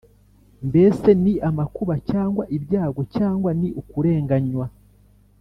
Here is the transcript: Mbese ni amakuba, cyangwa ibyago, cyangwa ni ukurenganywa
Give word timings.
Mbese 0.67 1.09
ni 1.23 1.33
amakuba, 1.49 1.93
cyangwa 2.11 2.43
ibyago, 2.57 3.01
cyangwa 3.15 3.49
ni 3.59 3.69
ukurenganywa 3.81 4.65